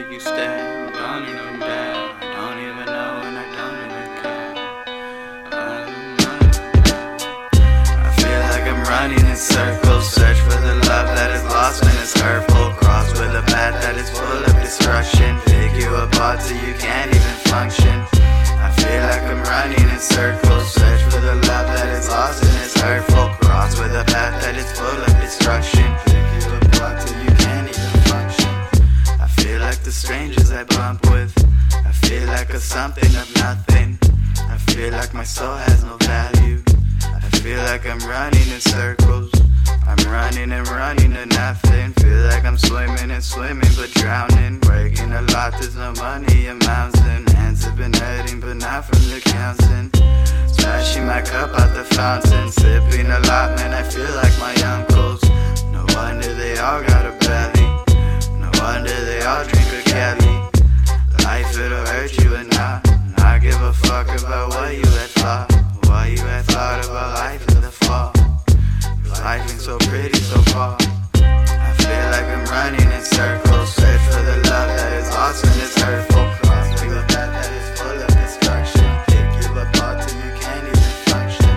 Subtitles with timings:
[0.00, 0.20] make you.
[0.30, 1.66] I'm gone in a.
[2.20, 4.52] I don't even know and I don't even care.
[8.06, 10.08] I feel like I'm running in circles.
[10.12, 12.72] Search for the love that is lost when it's hurtful.
[12.80, 15.38] Cross with a path that is full of destruction.
[15.46, 17.96] Pick you apart till you can't even function.
[18.66, 20.72] I feel like I'm running in circles.
[20.72, 23.28] Search for the love that is lost and it's hurtful.
[23.40, 25.99] Cross with a path that is full of destruction.
[30.10, 31.32] Strangers I bump with.
[31.86, 33.96] I feel like a something of nothing.
[34.54, 36.60] I feel like my soul has no value.
[37.04, 39.30] I feel like I'm running in circles.
[39.86, 41.92] I'm running and running to nothing.
[42.02, 44.58] Feel like I'm swimming and swimming but drowning.
[44.66, 47.22] Working a lot, there's no money amounting.
[47.38, 49.92] Hands have been hurting, but not from the counting.
[50.48, 52.50] Splashing my cup out the fountain.
[52.50, 54.54] Sipping a lot, man, I feel like my
[64.04, 65.52] fuck about what you had thought.
[65.86, 68.12] What you had thought about life in the fall.
[69.24, 70.76] Life ain't so pretty so far.
[71.14, 73.74] I feel like I'm running in circles.
[73.74, 76.24] Search for the love that is lost and it's hurtful.
[76.40, 78.88] Cross through a path that is full of destruction.
[79.10, 81.54] Pick you apart till you can't even function.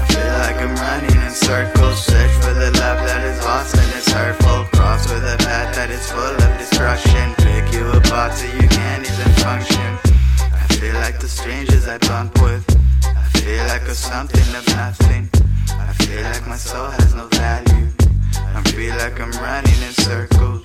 [0.00, 2.02] I feel like I'm running in circles.
[2.02, 4.64] Search for the love that is lost and it's hurtful.
[4.74, 7.34] Cross with a path that is full of destruction.
[7.46, 10.09] Pick you apart till you can't even function.
[10.80, 12.64] Feel like the strangers I bump with.
[13.04, 15.28] I feel like a something of nothing.
[15.68, 17.88] I feel like my soul has no value.
[18.56, 20.62] I feel like I'm running in circles.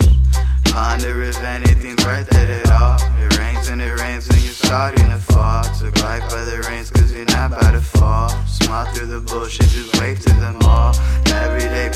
[0.72, 2.98] Ponder if anything's worth it at all.
[3.20, 5.64] It rains and it rains when you're starting to fall.
[6.02, 8.30] Life by the reins cause you're not about to fall.
[8.48, 10.96] Smile through the bullshit, just wave to them all.
[11.44, 11.90] Every day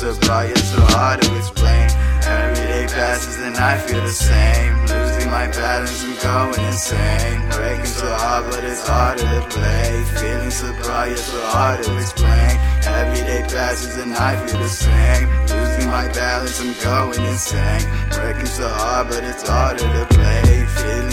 [0.00, 1.90] Bright, yet so hard to explain.
[2.24, 4.72] Every day passes and I feel the same.
[4.88, 7.46] Losing my balance, I'm going insane.
[7.50, 10.02] Breaking so hard, but it's harder to play.
[10.16, 12.56] Feeling yet so hard to explain.
[12.88, 15.28] Every day passes and I feel the same.
[15.52, 17.84] Losing my balance, I'm going insane.
[18.08, 20.64] Breaking so hard, but it's harder to play.
[20.80, 21.12] Feeling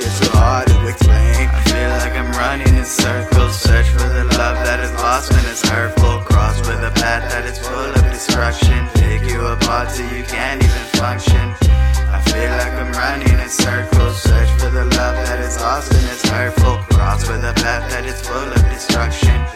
[0.00, 1.48] yet so hard to explain.
[1.52, 3.43] I feel like I'm running in circles.
[16.44, 16.88] entire folk
[17.28, 19.53] with a path that is full of destruction.